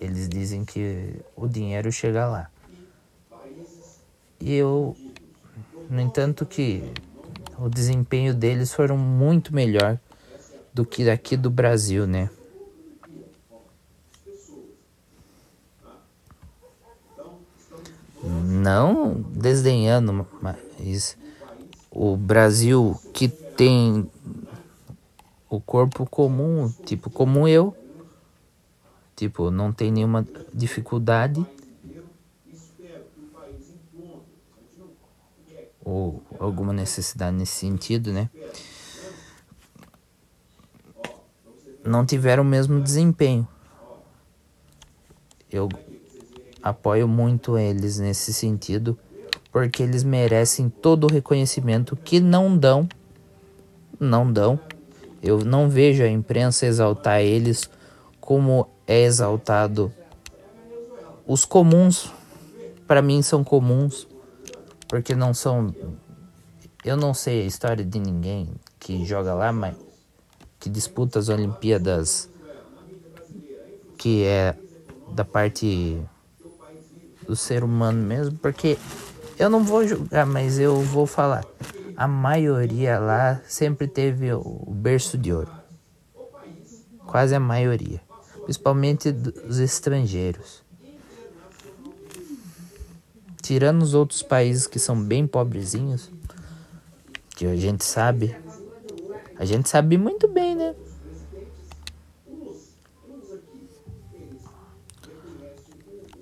eles 0.00 0.28
dizem 0.28 0.64
que 0.64 1.16
o 1.34 1.48
dinheiro 1.48 1.90
chega 1.90 2.28
lá. 2.28 2.48
E 4.40 4.54
eu, 4.54 4.96
no 5.90 6.00
entanto, 6.00 6.46
que 6.46 6.84
o 7.58 7.68
desempenho 7.68 8.32
deles 8.32 8.72
foram 8.72 8.96
muito 8.96 9.52
melhor 9.52 9.98
do 10.72 10.86
que 10.86 11.10
aqui 11.10 11.36
do 11.36 11.50
Brasil, 11.50 12.06
né? 12.06 12.30
Não 18.60 19.14
desdenhando, 19.14 20.26
mas 20.42 21.16
o 21.90 22.14
Brasil 22.14 23.00
que 23.10 23.28
tem 23.56 24.06
o 25.48 25.58
corpo 25.58 26.04
comum, 26.04 26.70
tipo 26.84 27.08
como 27.08 27.48
eu, 27.48 27.74
tipo, 29.16 29.50
não 29.50 29.72
tem 29.72 29.90
nenhuma 29.90 30.26
dificuldade 30.52 31.46
ou 35.82 36.22
alguma 36.38 36.74
necessidade 36.74 37.34
nesse 37.34 37.54
sentido, 37.54 38.12
né? 38.12 38.28
Não 41.82 42.04
tiveram 42.04 42.42
o 42.42 42.46
mesmo 42.46 42.78
desempenho. 42.78 43.48
Eu 45.50 45.66
apoio 46.62 47.08
muito 47.08 47.58
eles 47.58 47.98
nesse 47.98 48.32
sentido, 48.32 48.98
porque 49.52 49.82
eles 49.82 50.04
merecem 50.04 50.68
todo 50.68 51.04
o 51.04 51.12
reconhecimento 51.12 51.96
que 51.96 52.20
não 52.20 52.56
dão, 52.56 52.88
não 53.98 54.30
dão. 54.30 54.58
Eu 55.22 55.44
não 55.44 55.68
vejo 55.68 56.02
a 56.02 56.08
imprensa 56.08 56.66
exaltar 56.66 57.20
eles 57.20 57.68
como 58.20 58.68
é 58.86 59.02
exaltado 59.02 59.92
os 61.26 61.44
comuns. 61.44 62.12
Para 62.86 63.02
mim 63.02 63.22
são 63.22 63.44
comuns 63.44 64.08
porque 64.88 65.14
não 65.14 65.32
são. 65.32 65.74
Eu 66.84 66.96
não 66.96 67.14
sei 67.14 67.42
a 67.42 67.46
história 67.46 67.84
de 67.84 67.98
ninguém 68.00 68.48
que 68.78 69.04
joga 69.04 69.34
lá, 69.34 69.52
mas 69.52 69.76
que 70.58 70.68
disputa 70.68 71.18
as 71.18 71.28
Olimpíadas, 71.28 72.28
que 73.96 74.24
é 74.24 74.56
da 75.12 75.24
parte 75.24 76.00
do 77.30 77.36
ser 77.36 77.64
humano 77.64 78.02
mesmo, 78.02 78.36
porque 78.38 78.76
eu 79.38 79.48
não 79.48 79.64
vou 79.64 79.86
julgar, 79.86 80.26
mas 80.26 80.58
eu 80.58 80.80
vou 80.82 81.06
falar. 81.06 81.44
A 81.96 82.08
maioria 82.08 82.98
lá 82.98 83.40
sempre 83.46 83.86
teve 83.86 84.32
o 84.32 84.66
berço 84.68 85.16
de 85.16 85.32
ouro. 85.32 85.50
Quase 87.06 87.34
a 87.34 87.40
maioria. 87.40 88.00
Principalmente 88.44 89.12
dos 89.12 89.58
estrangeiros 89.58 90.62
tirando 93.50 93.82
os 93.82 93.94
outros 93.94 94.22
países 94.22 94.68
que 94.68 94.78
são 94.78 94.94
bem 95.02 95.26
pobrezinhos, 95.26 96.08
que 97.34 97.44
a 97.46 97.56
gente 97.56 97.84
sabe, 97.84 98.36
a 99.36 99.44
gente 99.44 99.68
sabe 99.68 99.98
muito 99.98 100.28
bem, 100.28 100.54
né? 100.54 100.72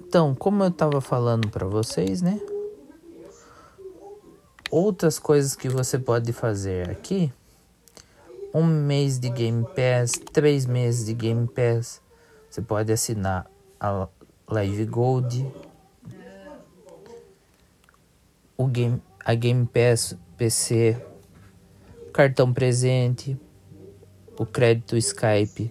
Então, 0.08 0.34
como 0.34 0.64
eu 0.64 0.70
tava 0.70 1.02
falando 1.02 1.50
para 1.50 1.66
vocês, 1.66 2.22
né? 2.22 2.40
Outras 4.70 5.18
coisas 5.18 5.54
que 5.54 5.68
você 5.68 5.98
pode 5.98 6.32
fazer 6.32 6.88
aqui: 6.88 7.30
um 8.54 8.64
mês 8.64 9.18
de 9.18 9.28
Game 9.28 9.66
Pass, 9.66 10.12
três 10.32 10.64
meses 10.64 11.04
de 11.04 11.12
Game 11.12 11.46
Pass. 11.46 12.00
Você 12.48 12.62
pode 12.62 12.90
assinar 12.90 13.50
a 13.78 14.08
Live 14.48 14.86
Gold, 14.86 15.46
o 18.56 18.66
game, 18.66 19.02
a 19.22 19.34
Game 19.34 19.66
Pass 19.66 20.16
PC, 20.38 20.96
cartão 22.14 22.50
presente, 22.50 23.38
o 24.38 24.46
crédito 24.46 24.96
Skype, 24.96 25.70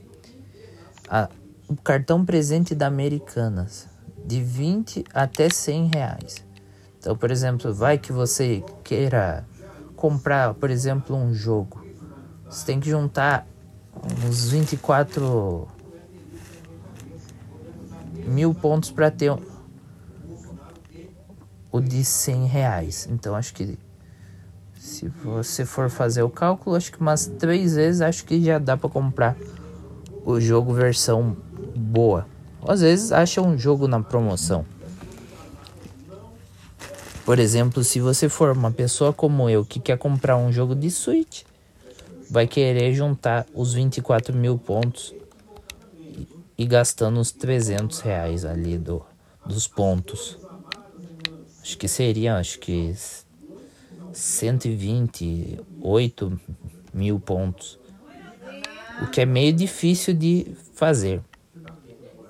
a, 1.09 1.27
o 1.67 1.75
cartão 1.75 2.23
presente 2.23 2.75
da 2.75 2.85
Americanas, 2.85 3.96
de 4.27 4.43
20 4.43 5.05
até 5.13 5.49
100 5.49 5.87
reais. 5.87 6.45
Então, 6.99 7.15
por 7.15 7.31
exemplo, 7.31 7.73
vai 7.73 7.97
que 7.97 8.11
você 8.11 8.61
queira 8.83 9.47
comprar, 9.95 10.53
por 10.53 10.69
exemplo, 10.69 11.15
um 11.15 11.33
jogo. 11.33 11.81
Você 12.49 12.65
tem 12.65 12.79
que 12.79 12.89
juntar 12.89 13.47
uns 14.25 14.49
24 14.49 15.67
mil 18.25 18.53
pontos 18.53 18.91
para 18.91 19.09
ter 19.09 19.33
o 21.71 21.79
de 21.79 22.03
100 22.03 22.45
reais. 22.47 23.07
Então 23.09 23.33
acho 23.33 23.53
que 23.53 23.79
se 24.75 25.07
você 25.23 25.65
for 25.65 25.89
fazer 25.89 26.23
o 26.23 26.29
cálculo, 26.29 26.75
acho 26.75 26.91
que 26.91 26.99
umas 26.99 27.27
três 27.27 27.75
vezes 27.75 28.01
acho 28.01 28.25
que 28.25 28.43
já 28.43 28.59
dá 28.59 28.75
para 28.75 28.89
comprar 28.89 29.37
o 30.25 30.39
jogo 30.39 30.73
versão 30.73 31.37
boa. 31.75 32.27
Ou 32.67 32.73
às 32.73 32.81
vezes 32.81 33.13
acha 33.13 33.41
um 33.41 33.57
jogo 33.57 33.87
na 33.87 34.01
promoção. 34.01 34.65
Por 37.25 37.39
exemplo, 37.39 37.81
se 37.83 37.99
você 38.01 38.27
for 38.27 38.51
uma 38.51 38.71
pessoa 38.71 39.13
como 39.13 39.49
eu 39.49 39.65
que 39.65 39.79
quer 39.79 39.97
comprar 39.97 40.35
um 40.35 40.51
jogo 40.51 40.75
de 40.75 40.91
Switch, 40.91 41.43
vai 42.29 42.45
querer 42.45 42.93
juntar 42.93 43.45
os 43.53 43.73
24 43.73 44.35
mil 44.35 44.57
pontos 44.57 45.15
e 46.57 46.65
gastando 46.65 47.21
os 47.21 47.31
300 47.31 48.01
reais 48.01 48.43
ali 48.43 48.77
do, 48.77 49.01
dos 49.45 49.65
pontos. 49.65 50.37
Acho 51.61 51.77
que 51.77 51.87
seria, 51.87 52.35
acho 52.35 52.59
que 52.59 52.93
128 54.11 56.41
mil 56.93 57.17
pontos. 57.19 57.79
O 59.01 59.07
que 59.07 59.21
é 59.21 59.25
meio 59.25 59.53
difícil 59.53 60.13
de 60.13 60.53
fazer. 60.73 61.21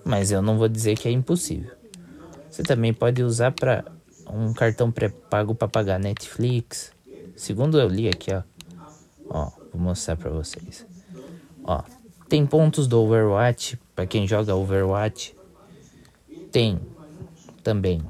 Mas 0.08 0.32
eu 0.32 0.42
não 0.42 0.58
vou 0.58 0.70
dizer 0.70 0.98
que 0.98 1.10
é 1.10 1.12
impossível. 1.12 1.72
Você 2.50 2.64
também 2.64 2.94
pode 2.94 3.22
usar 3.22 3.52
para 3.52 3.84
um 4.32 4.54
cartão 4.54 4.90
pré-pago 4.90 5.54
para 5.54 5.68
pagar 5.68 6.00
Netflix. 6.00 6.94
Segundo 7.36 7.78
eu 7.78 7.90
li 7.90 8.08
aqui, 8.08 8.34
ó. 8.34 8.42
Ó, 9.30 9.52
vou 9.74 9.82
mostrar 9.82 10.16
para 10.16 10.30
vocês. 10.30 10.86
Ó, 11.62 11.84
tem 12.30 12.46
pontos 12.46 12.88
do 12.88 13.02
Overwatch 13.02 13.78
para 13.94 14.06
quem 14.06 14.26
joga 14.26 14.56
Overwatch. 14.56 15.36
Tem 16.54 16.80
também 17.62 18.02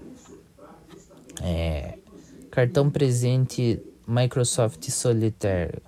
é, 1.42 1.98
cartão 2.52 2.92
presente 2.92 3.82
Microsoft 4.08 4.88
Solitaire 4.92 5.82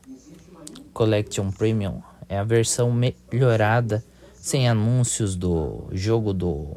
Collection 0.91 1.51
Premium. 1.51 2.01
É 2.27 2.39
a 2.39 2.43
versão 2.43 2.91
melhorada 2.91 4.03
sem 4.41 4.69
anúncios 4.69 5.35
do 5.35 5.87
jogo 5.91 6.33
do 6.33 6.75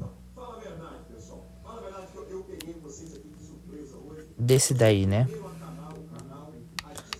desse 4.37 4.75
daí, 4.75 5.07
né? 5.07 5.29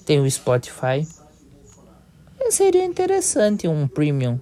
Tem 0.05 0.21
o 0.21 0.29
Spotify. 0.29 1.07
Seria 2.51 2.85
interessante 2.85 3.69
um 3.69 3.87
premium. 3.87 4.39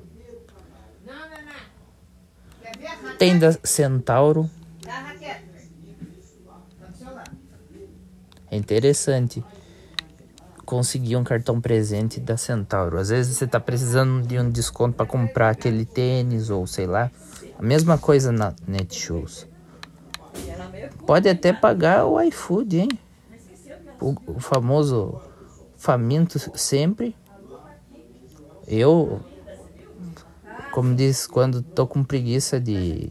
Tem 3.18 3.38
da 3.38 3.52
Centauro. 3.62 4.50
É 8.50 8.56
interessante 8.56 9.44
conseguir 10.70 11.16
um 11.16 11.24
cartão 11.24 11.60
presente 11.60 12.20
da 12.20 12.36
Centauro. 12.36 12.96
Às 12.96 13.08
vezes 13.08 13.36
você 13.36 13.44
está 13.44 13.58
precisando 13.58 14.24
de 14.24 14.38
um 14.38 14.48
desconto 14.48 14.94
para 14.96 15.04
comprar 15.04 15.50
aquele 15.50 15.84
tênis 15.84 16.48
ou 16.48 16.64
sei 16.64 16.86
lá. 16.86 17.10
A 17.58 17.62
mesma 17.62 17.98
coisa 17.98 18.30
na 18.30 18.54
Netshoes. 18.68 19.48
Pode 21.04 21.28
até 21.28 21.52
pagar 21.52 22.06
o 22.06 22.20
iFood, 22.20 22.78
hein? 22.78 22.88
O, 24.00 24.14
o 24.28 24.38
famoso 24.38 25.20
faminto 25.76 26.38
sempre. 26.56 27.16
Eu, 28.64 29.20
como 30.70 30.94
diz, 30.94 31.26
quando 31.26 31.62
tô 31.62 31.84
com 31.84 32.04
preguiça 32.04 32.60
de, 32.60 33.10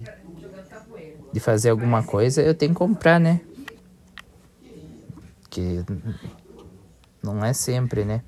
de 1.34 1.39
fazer 1.41 1.72
alguma 1.72 2.04
coisa, 2.04 2.41
eu 2.41 2.56
tenho 2.56 2.72
que 2.72 2.78
comprar, 2.78 3.19
né? 3.19 3.41
Que 5.50 5.84
não 7.22 7.44
é 7.44 7.54
sempre, 7.54 8.06
né? 8.06 8.24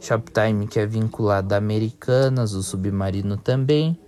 Shoptime 0.00 0.66
que 0.66 0.78
é 0.78 0.86
vinculado 0.86 1.54
a 1.54 1.58
Americanas, 1.58 2.52
o 2.52 2.62
Submarino 2.62 3.36
também, 3.36 3.98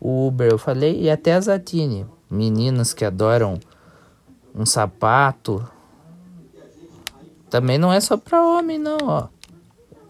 o 0.00 0.26
Uber 0.26 0.50
eu 0.50 0.58
falei 0.58 1.02
e 1.02 1.10
até 1.10 1.34
a 1.34 1.40
Zatini, 1.40 2.06
meninas 2.30 2.92
que 2.92 3.04
adoram 3.04 3.58
um 4.54 4.66
sapato. 4.66 5.66
Também 7.48 7.78
não 7.78 7.92
é 7.92 8.00
só 8.00 8.16
para 8.16 8.42
homem, 8.42 8.78
não, 8.78 8.98
ó. 9.02 9.28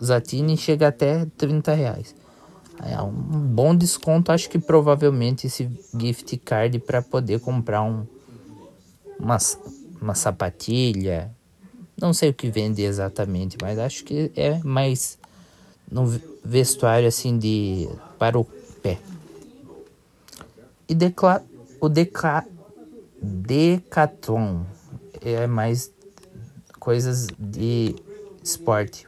Zatini 0.03 0.57
chega 0.57 0.89
até 0.89 1.27
30 1.37 1.75
reais. 1.75 2.15
É 2.83 3.01
um 3.01 3.13
bom 3.13 3.75
desconto, 3.75 4.33
acho 4.33 4.51
que 4.51 4.59
provavelmente 4.59 5.47
esse 5.47 5.71
gift 5.97 6.37
card 6.39 6.79
para 6.81 7.01
poder 7.01 7.41
comprar 7.41 7.83
um 7.83 8.07
uma, 9.19 9.39
uma 10.01 10.15
sapatilha. 10.15 11.35
Não 12.01 12.13
sei 12.13 12.31
o 12.31 12.35
que 12.35 12.51
vende 12.51 12.83
exatamente, 12.83 13.57
mas 13.61 13.79
acho 13.79 14.05
que 14.05 14.31
é 14.35 14.59
mais 14.65 15.19
no 15.91 16.07
vestuário 16.45 17.07
assim 17.07 17.39
de 17.39 17.89
para 18.19 18.39
o 18.39 18.45
pé. 18.83 18.99
E 20.89 20.95
decla, 20.95 21.43
o 21.81 21.89
deca, 21.89 22.47
Decathlon 23.23 24.65
é 25.21 25.47
mais 25.47 25.91
coisas 26.79 27.27
de 27.39 27.95
esporte. 28.43 29.07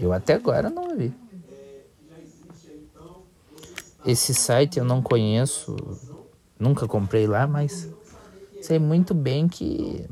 Eu 0.00 0.12
até 0.12 0.34
agora 0.34 0.70
não 0.70 0.96
vi. 0.96 1.12
Esse 4.04 4.34
site 4.34 4.78
eu 4.78 4.84
não 4.84 5.02
conheço, 5.02 5.76
nunca 6.58 6.86
comprei 6.86 7.26
lá, 7.26 7.46
mas 7.46 7.88
sei 8.60 8.78
muito 8.78 9.14
bem 9.14 9.48
que 9.48 10.04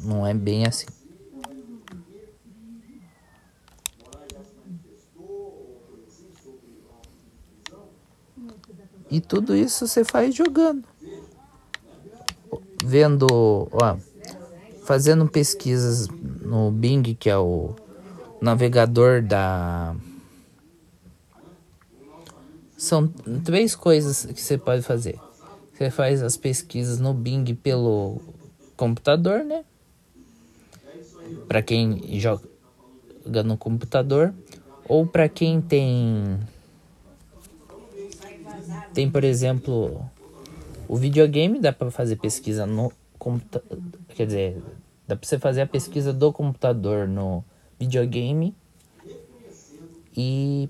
não 0.00 0.26
é 0.26 0.34
bem 0.34 0.66
assim. 0.66 0.86
E 9.10 9.20
tudo 9.20 9.54
isso 9.54 9.86
você 9.86 10.04
faz 10.04 10.34
jogando 10.34 10.84
vendo, 12.86 13.26
ó, 13.72 13.96
fazendo 14.84 15.26
pesquisas 15.28 16.08
no 16.08 16.70
Bing, 16.70 17.02
que 17.14 17.28
é 17.28 17.36
o 17.36 17.74
navegador 18.40 19.22
da. 19.22 19.96
São 22.76 23.08
três 23.44 23.74
coisas 23.74 24.26
que 24.26 24.40
você 24.40 24.56
pode 24.56 24.82
fazer. 24.82 25.18
Você 25.72 25.90
faz 25.90 26.22
as 26.22 26.36
pesquisas 26.36 27.00
no 27.00 27.12
Bing 27.12 27.54
pelo 27.54 28.20
computador, 28.76 29.44
né? 29.44 29.64
Para 31.48 31.62
quem 31.62 32.18
joga 32.18 33.42
no 33.44 33.56
computador 33.56 34.34
ou 34.88 35.06
para 35.06 35.28
quem 35.28 35.60
tem 35.60 36.38
tem, 38.92 39.10
por 39.10 39.24
exemplo, 39.24 40.00
o 40.88 40.96
videogame 40.96 41.60
dá 41.60 41.72
para 41.72 41.90
fazer 41.90 42.16
pesquisa 42.16 42.66
no 42.66 42.92
computador, 43.18 43.78
quer 44.14 44.26
dizer, 44.26 44.62
dá 45.06 45.16
para 45.16 45.28
você 45.28 45.38
fazer 45.38 45.62
a 45.62 45.66
pesquisa 45.66 46.12
do 46.12 46.32
computador 46.32 47.06
no 47.06 47.44
videogame 47.78 48.54
e 50.16 50.68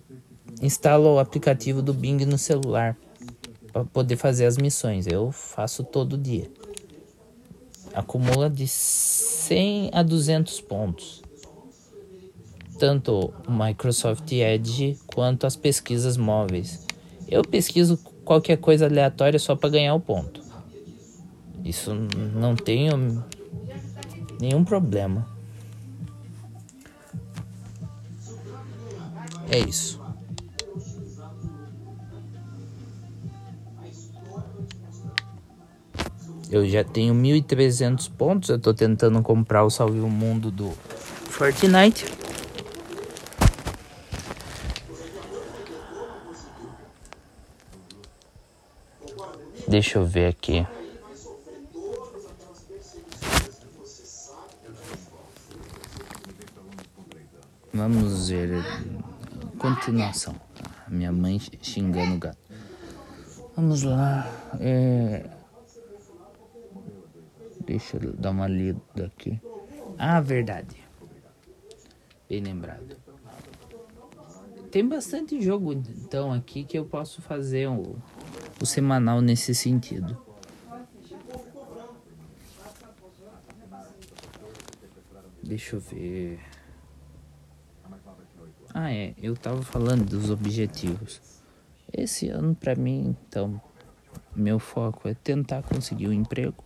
instala 0.61 1.09
o 1.09 1.19
aplicativo 1.19 1.83
do 1.83 1.95
Bing 1.95 2.25
no 2.25 2.39
celular 2.39 2.97
para 3.73 3.85
poder 3.85 4.17
fazer 4.17 4.47
as 4.47 4.57
missões. 4.57 5.07
Eu 5.07 5.31
faço 5.31 5.85
todo 5.85 6.19
dia. 6.19 6.51
Acumula 7.97 8.51
de 8.51 8.69
100 8.69 9.89
a 9.91 10.03
200 10.03 10.61
pontos. 10.61 11.23
Tanto 12.79 13.33
o 13.49 13.51
Microsoft 13.51 14.31
Edge 14.31 14.99
quanto 15.07 15.47
as 15.47 15.57
pesquisas 15.57 16.19
móveis. 16.19 16.85
Eu 17.27 17.43
pesquiso 17.43 17.97
qualquer 18.23 18.59
coisa 18.59 18.85
aleatória 18.85 19.39
só 19.39 19.57
para 19.57 19.71
ganhar 19.71 19.95
o 19.95 20.01
ponto. 20.01 20.43
Isso 21.65 21.95
não 21.95 22.55
tenho 22.55 23.25
nenhum 24.39 24.63
problema. 24.63 25.27
É 29.51 29.59
isso. 29.59 30.06
Eu 36.51 36.67
já 36.69 36.85
tenho 36.85 37.15
1.300 37.15 38.11
pontos. 38.11 38.49
Eu 38.49 38.59
tô 38.59 38.73
tentando 38.73 39.21
comprar 39.23 39.65
o 39.65 39.71
Salve 39.71 40.01
o 40.01 40.09
Mundo 40.09 40.51
do 40.51 40.71
Fortnite. 41.31 42.07
Deixa 49.69 49.99
eu 49.99 50.07
ver 50.07 50.29
aqui. 50.29 50.67
Vamos 57.75 58.31
ver. 58.31 58.65
Continuação. 59.59 60.35
Minha 60.89 61.13
mãe 61.13 61.41
xingando 61.61 62.15
o 62.15 62.19
gato. 62.19 62.39
Vamos 63.57 63.83
lá. 63.83 64.27
É... 64.61 65.36
Deixa 67.77 67.99
eu 67.99 68.15
dar 68.15 68.31
uma 68.31 68.49
lida 68.49 68.81
aqui. 69.05 69.39
Ah, 69.99 70.19
verdade. 70.19 70.83
Bem 72.27 72.41
lembrado. 72.41 72.97
Tem 74.71 74.89
bastante 74.89 75.39
jogo 75.43 75.75
então 75.75 76.33
aqui 76.33 76.65
que 76.65 76.79
eu 76.79 76.87
posso 76.87 77.21
fazer 77.21 77.69
um 77.69 77.97
o 78.59 78.65
semanal 78.65 79.21
nesse 79.21 79.55
sentido. 79.55 80.17
Deixa 85.43 85.77
eu 85.77 85.81
ver. 85.81 86.41
Ah, 88.73 88.91
é, 88.91 89.15
eu 89.19 89.37
tava 89.37 89.61
falando 89.61 90.07
dos 90.07 90.31
objetivos. 90.31 91.21
Esse 91.93 92.31
ano 92.31 92.55
para 92.55 92.75
mim, 92.75 93.15
então, 93.29 93.61
meu 94.35 94.59
foco 94.59 95.07
é 95.07 95.13
tentar 95.13 95.63
conseguir 95.63 96.09
um 96.09 96.13
emprego. 96.15 96.65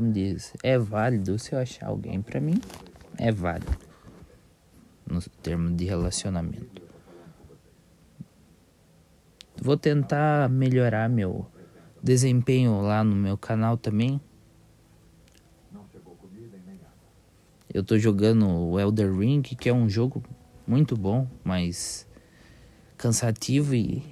Como 0.00 0.12
diz, 0.12 0.54
é 0.62 0.78
válido 0.78 1.38
se 1.38 1.54
eu 1.54 1.58
achar 1.58 1.88
alguém 1.88 2.22
para 2.22 2.40
mim, 2.40 2.58
é 3.18 3.30
válido 3.30 3.76
no 5.06 5.20
termo 5.42 5.70
de 5.76 5.84
relacionamento. 5.84 6.80
Vou 9.60 9.76
tentar 9.76 10.48
melhorar 10.48 11.06
meu 11.10 11.46
desempenho 12.02 12.80
lá 12.80 13.04
no 13.04 13.14
meu 13.14 13.36
canal 13.36 13.76
também. 13.76 14.18
Eu 17.68 17.84
tô 17.84 17.98
jogando 17.98 18.48
o 18.48 18.80
Elder 18.80 19.14
Ring, 19.14 19.42
que 19.42 19.68
é 19.68 19.74
um 19.74 19.86
jogo 19.86 20.22
muito 20.66 20.96
bom, 20.96 21.28
mas 21.44 22.08
cansativo 22.96 23.74
e 23.74 24.02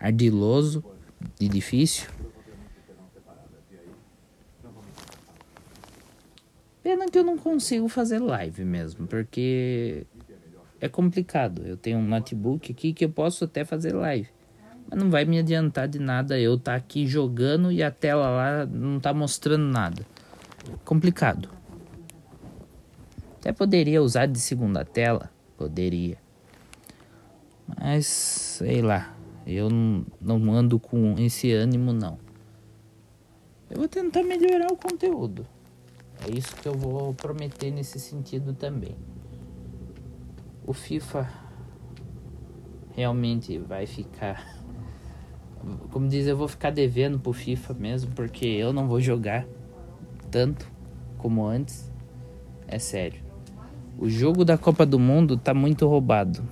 ardiloso 0.00 0.84
e 1.40 1.48
difícil. 1.48 2.10
Pena 6.84 7.06
que 7.06 7.18
eu 7.18 7.24
não 7.24 7.38
consigo 7.38 7.88
fazer 7.88 8.18
live 8.18 8.62
mesmo, 8.62 9.06
porque 9.06 10.06
é 10.78 10.86
complicado. 10.86 11.62
Eu 11.64 11.78
tenho 11.78 11.96
um 11.96 12.06
notebook 12.06 12.70
aqui 12.70 12.92
que 12.92 13.06
eu 13.06 13.08
posso 13.08 13.44
até 13.44 13.64
fazer 13.64 13.94
live. 13.94 14.28
Mas 14.86 15.02
não 15.02 15.08
vai 15.08 15.24
me 15.24 15.38
adiantar 15.38 15.88
de 15.88 15.98
nada 15.98 16.38
eu 16.38 16.56
estar 16.56 16.72
tá 16.72 16.76
aqui 16.76 17.06
jogando 17.06 17.72
e 17.72 17.82
a 17.82 17.90
tela 17.90 18.28
lá 18.28 18.66
não 18.66 19.00
tá 19.00 19.14
mostrando 19.14 19.64
nada. 19.64 20.04
Complicado. 20.84 21.48
Até 23.38 23.50
poderia 23.50 24.02
usar 24.02 24.26
de 24.26 24.38
segunda 24.38 24.84
tela, 24.84 25.30
poderia. 25.56 26.18
Mas 27.80 28.06
sei 28.06 28.82
lá, 28.82 29.16
eu 29.46 29.70
não, 29.70 30.04
não 30.20 30.52
ando 30.52 30.78
com 30.78 31.14
esse 31.18 31.50
ânimo 31.50 31.94
não. 31.94 32.18
Eu 33.70 33.78
vou 33.78 33.88
tentar 33.88 34.22
melhorar 34.22 34.70
o 34.70 34.76
conteúdo. 34.76 35.46
É 36.26 36.30
isso 36.30 36.56
que 36.56 36.66
eu 36.66 36.72
vou 36.72 37.12
prometer 37.12 37.70
nesse 37.70 38.00
sentido 38.00 38.54
também. 38.54 38.96
O 40.66 40.72
FIFA 40.72 41.28
realmente 42.96 43.58
vai 43.58 43.86
ficar. 43.86 44.42
Como 45.90 46.08
diz, 46.08 46.26
eu 46.26 46.36
vou 46.36 46.48
ficar 46.48 46.70
devendo 46.70 47.18
pro 47.18 47.32
FIFA 47.32 47.74
mesmo, 47.74 48.12
porque 48.12 48.46
eu 48.46 48.72
não 48.72 48.88
vou 48.88 49.00
jogar 49.00 49.46
tanto 50.30 50.70
como 51.18 51.44
antes. 51.44 51.92
É 52.66 52.78
sério. 52.78 53.22
O 53.98 54.08
jogo 54.08 54.44
da 54.44 54.56
Copa 54.56 54.86
do 54.86 54.98
Mundo 54.98 55.36
tá 55.36 55.52
muito 55.52 55.86
roubado. 55.86 56.42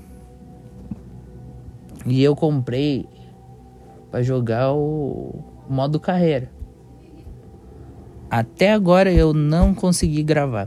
E 2.04 2.22
eu 2.22 2.36
comprei 2.36 3.08
para 4.10 4.22
jogar 4.22 4.72
o 4.72 5.42
modo 5.68 5.98
carreira. 5.98 6.50
Até 8.32 8.72
agora 8.72 9.12
eu 9.12 9.34
não 9.34 9.74
consegui 9.74 10.22
gravar. 10.22 10.66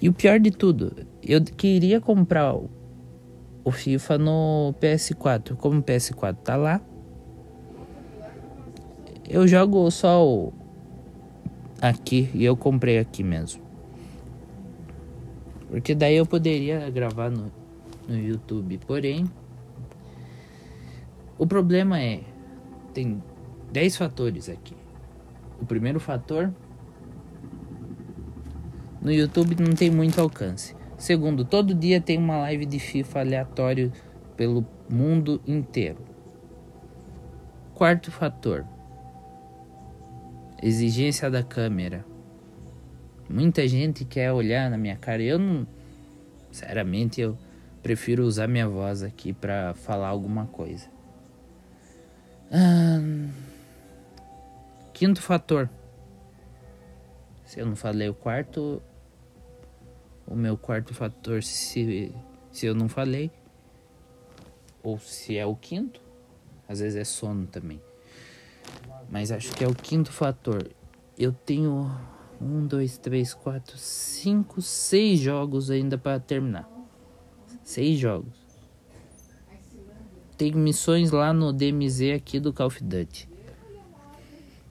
E 0.00 0.08
o 0.08 0.12
pior 0.12 0.40
de 0.40 0.50
tudo, 0.50 0.92
eu 1.22 1.40
queria 1.40 2.00
comprar 2.00 2.56
o 2.56 3.70
FIFA 3.70 4.18
no 4.18 4.74
PS4. 4.80 5.54
Como 5.54 5.78
o 5.78 5.82
PS4 5.84 6.36
tá 6.42 6.56
lá, 6.56 6.80
eu 9.30 9.46
jogo 9.46 9.88
só 9.92 10.26
o 10.26 10.52
aqui 11.80 12.28
e 12.34 12.44
eu 12.44 12.56
comprei 12.56 12.98
aqui 12.98 13.22
mesmo. 13.22 13.62
Porque 15.70 15.94
daí 15.94 16.16
eu 16.16 16.26
poderia 16.26 16.90
gravar 16.90 17.30
no, 17.30 17.52
no 18.08 18.18
YouTube. 18.18 18.80
Porém, 18.88 19.24
o 21.38 21.46
problema 21.46 22.00
é 22.00 22.22
tem 22.92 23.22
10 23.70 23.96
fatores 23.96 24.48
aqui. 24.48 24.74
O 25.60 25.64
primeiro 25.64 26.00
fator 26.00 26.52
no 29.02 29.12
YouTube 29.12 29.56
não 29.60 29.74
tem 29.74 29.90
muito 29.90 30.20
alcance. 30.20 30.76
Segundo, 30.96 31.44
todo 31.44 31.74
dia 31.74 32.00
tem 32.00 32.16
uma 32.16 32.38
live 32.38 32.64
de 32.64 32.78
FIFA 32.78 33.20
aleatório 33.20 33.92
pelo 34.36 34.64
mundo 34.88 35.42
inteiro. 35.44 35.98
Quarto 37.74 38.12
fator: 38.12 38.64
exigência 40.62 41.28
da 41.28 41.42
câmera. 41.42 42.04
Muita 43.28 43.66
gente 43.66 44.04
quer 44.04 44.30
olhar 44.30 44.70
na 44.70 44.78
minha 44.78 44.96
cara. 44.96 45.20
Eu 45.20 45.38
não, 45.38 45.66
sinceramente, 46.52 47.20
eu 47.20 47.36
prefiro 47.82 48.24
usar 48.24 48.46
minha 48.46 48.68
voz 48.68 49.02
aqui 49.02 49.32
para 49.32 49.74
falar 49.74 50.08
alguma 50.08 50.46
coisa. 50.46 50.86
Hum... 52.52 53.30
Quinto 54.92 55.20
fator. 55.20 55.68
Se 57.44 57.58
eu 57.58 57.66
não 57.66 57.74
falei 57.74 58.08
o 58.08 58.14
quarto, 58.14 58.80
o 60.26 60.34
meu 60.34 60.56
quarto 60.56 60.94
fator, 60.94 61.42
se, 61.42 62.14
se 62.50 62.66
eu 62.66 62.74
não 62.74 62.88
falei, 62.88 63.30
ou 64.82 64.98
se 64.98 65.36
é 65.36 65.46
o 65.46 65.54
quinto, 65.54 66.00
às 66.68 66.80
vezes 66.80 66.96
é 66.98 67.04
sono 67.04 67.46
também. 67.46 67.80
Mas 69.10 69.30
acho 69.30 69.52
que 69.54 69.62
é 69.62 69.68
o 69.68 69.74
quinto 69.74 70.10
fator. 70.10 70.70
Eu 71.18 71.32
tenho 71.32 71.90
um, 72.40 72.66
dois, 72.66 72.98
três, 72.98 73.34
quatro, 73.34 73.76
cinco, 73.76 74.62
seis 74.62 75.20
jogos 75.20 75.70
ainda 75.70 75.98
para 75.98 76.18
terminar. 76.18 76.68
Seis 77.62 77.98
jogos. 77.98 78.42
Tem 80.36 80.52
missões 80.52 81.10
lá 81.10 81.32
no 81.32 81.52
DMZ 81.52 82.12
aqui 82.16 82.40
do 82.40 82.52
Call 82.52 82.66
of 82.66 82.82
Duty. 82.82 83.28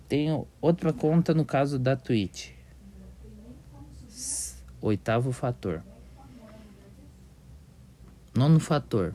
Tenho 0.09 0.45
outra 0.59 0.91
conta 0.91 1.33
no 1.33 1.45
caso 1.45 1.79
da 1.79 1.95
Twitch. 1.95 2.49
Oitavo 4.81 5.31
fator. 5.31 5.83
Nono 8.35 8.59
fator. 8.59 9.13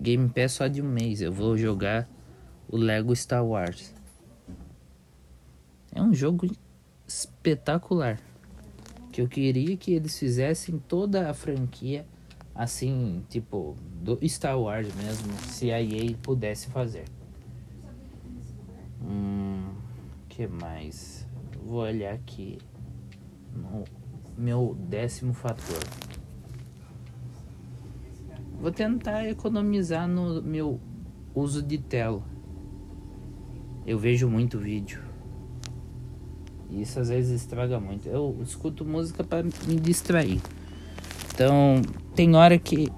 Game 0.00 0.28
Pass 0.30 0.52
só 0.52 0.66
de 0.66 0.80
um 0.80 0.88
mês. 0.88 1.20
Eu 1.20 1.30
vou 1.30 1.58
jogar 1.58 2.08
o 2.66 2.76
Lego 2.76 3.14
Star 3.14 3.44
Wars. 3.44 3.94
É 5.92 6.00
um 6.00 6.14
jogo 6.14 6.50
espetacular. 7.06 8.18
Que 9.12 9.20
eu 9.20 9.28
queria 9.28 9.76
que 9.76 9.92
eles 9.92 10.18
fizessem 10.18 10.78
toda 10.78 11.28
a 11.28 11.34
franquia 11.34 12.06
assim, 12.54 13.24
tipo, 13.28 13.76
do 14.02 14.18
Star 14.28 14.58
Wars 14.58 14.88
mesmo, 14.94 15.32
se 15.48 15.70
a 15.70 15.80
EA 15.80 16.14
pudesse 16.22 16.68
fazer. 16.68 17.04
Hum, 19.02 19.72
que 20.28 20.46
mais? 20.46 21.26
Vou 21.64 21.80
olhar 21.80 22.14
aqui 22.14 22.58
no 23.54 23.84
meu 24.40 24.74
décimo 24.88 25.34
fator. 25.34 25.78
Vou 28.60 28.72
tentar 28.72 29.28
economizar 29.28 30.08
no 30.08 30.42
meu 30.42 30.80
uso 31.34 31.62
de 31.62 31.78
tela. 31.78 32.22
Eu 33.86 33.98
vejo 33.98 34.28
muito 34.28 34.58
vídeo. 34.58 35.02
E 36.70 36.82
isso 36.82 36.98
às 36.98 37.08
vezes 37.08 37.42
estraga 37.42 37.78
muito. 37.78 38.08
Eu 38.08 38.38
escuto 38.42 38.84
música 38.84 39.22
para 39.22 39.42
me 39.42 39.76
distrair. 39.76 40.40
Então, 41.32 41.82
tem 42.14 42.34
hora 42.34 42.58
que 42.58 42.90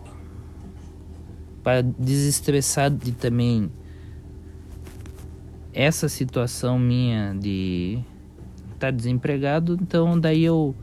para 1.62 1.82
desestressar 1.82 2.90
de 2.90 3.12
também 3.12 3.70
essa 5.72 6.08
situação 6.08 6.78
minha 6.78 7.34
de 7.34 8.00
estar 8.64 8.88
tá 8.88 8.90
desempregado, 8.90 9.78
então 9.80 10.18
daí 10.18 10.42
eu 10.44 10.74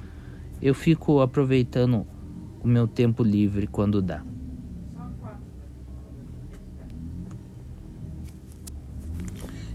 eu 0.61 0.73
fico 0.73 1.21
aproveitando 1.21 2.05
o 2.61 2.67
meu 2.67 2.87
tempo 2.87 3.23
livre 3.23 3.67
quando 3.67 4.01
dá. 4.01 4.23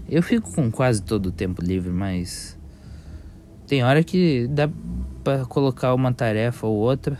Eu 0.07 0.21
fico 0.21 0.53
com 0.53 0.69
quase 0.69 1.01
todo 1.01 1.27
o 1.27 1.31
tempo 1.31 1.63
livre, 1.63 1.91
mas 1.91 2.57
tem 3.65 3.83
hora 3.83 4.03
que 4.03 4.47
dá 4.47 4.69
para 5.23 5.45
colocar 5.45 5.95
uma 5.95 6.13
tarefa 6.13 6.67
ou 6.67 6.75
outra, 6.77 7.17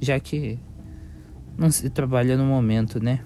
já 0.00 0.18
que 0.18 0.58
não 1.58 1.70
se 1.70 1.90
trabalha 1.90 2.38
no 2.38 2.46
momento, 2.46 3.02
né? 3.02 3.20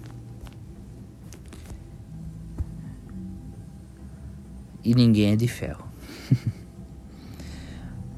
E 4.82 4.94
ninguém 4.94 5.32
é 5.32 5.36
de 5.36 5.46
ferro. 5.46 5.86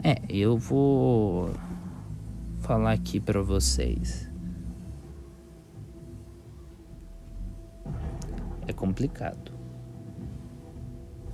É, 0.03 0.17
eu 0.31 0.57
vou 0.57 1.51
falar 2.61 2.93
aqui 2.93 3.21
para 3.21 3.43
vocês. 3.43 4.31
É 8.67 8.73
complicado. 8.73 9.53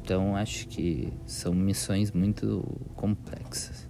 Então 0.03 0.35
acho 0.35 0.67
que 0.67 1.13
são 1.27 1.55
missões 1.55 2.11
muito 2.11 2.63
complexas. 2.97 3.89